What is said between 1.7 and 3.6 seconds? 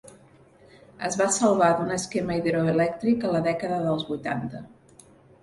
d'un esquema hidroelèctric a la